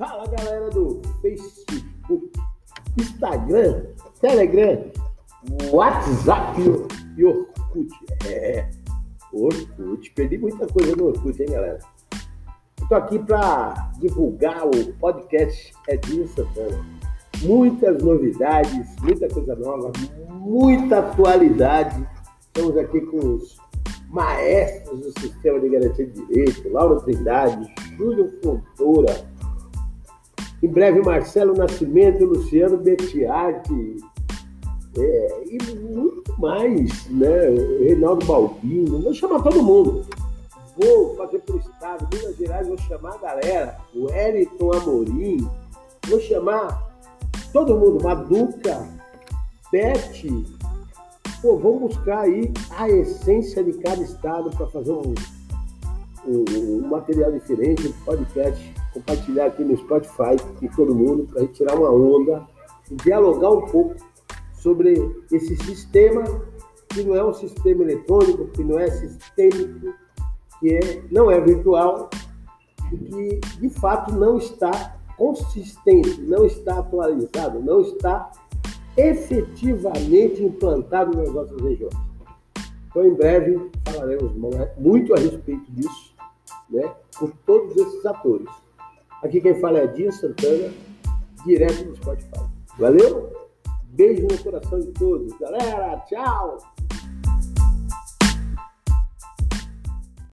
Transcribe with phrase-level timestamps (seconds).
[0.00, 2.32] galera do Facebook,
[2.98, 3.84] Instagram,
[4.20, 4.90] Telegram,
[5.70, 6.60] WhatsApp
[7.16, 7.90] e Orkut.
[8.26, 8.70] É,
[9.32, 10.10] Orkut.
[10.12, 11.78] Perdi muita coisa no Orkut, hein, galera?
[12.80, 16.84] Estou aqui para divulgar o podcast Edinho Santana.
[17.42, 19.92] Muitas novidades, muita coisa nova,
[20.30, 22.06] muita atualidade.
[22.40, 23.58] Estamos aqui com os
[24.08, 29.29] maestros do sistema de garantia de direito, Laura Trindade, Júlio Fontoura,
[30.80, 33.98] breve Marcelo Nascimento, Luciano Betiati,
[34.96, 37.50] é, e muito mais, né?
[37.80, 40.06] Reinaldo Balbino, vou chamar todo mundo.
[40.78, 45.46] Vou fazer para o Estado, Minas Gerais, vou chamar a galera, o Eriton Amorim,
[46.08, 46.90] vou chamar
[47.52, 48.88] todo mundo, Maduca,
[49.70, 50.24] Beth,
[51.42, 55.14] pô, vamos buscar aí a essência de cada estado para fazer um,
[56.26, 61.44] um, um, material diferente, um podcast, compartilhar aqui no Spotify com todo mundo, para a
[61.44, 62.46] gente tirar uma onda
[62.90, 63.96] e dialogar um pouco
[64.52, 64.94] sobre
[65.32, 66.24] esse sistema
[66.88, 69.94] que não é um sistema eletrônico, que não é sistêmico,
[70.58, 72.10] que é, não é virtual
[72.92, 78.30] e que de fato não está consistente, não está atualizado, não está
[78.96, 81.94] efetivamente implantado nas nossas regiões.
[82.88, 84.32] Então, em breve, falaremos
[84.76, 86.14] muito a respeito disso,
[86.68, 88.48] né, com todos esses atores.
[89.22, 90.72] Aqui quem fala é Dinho Santana,
[91.44, 92.48] direto do Spotify.
[92.78, 93.32] Valeu?
[93.84, 95.32] Beijo no coração de todos.
[95.38, 96.58] Galera, tchau!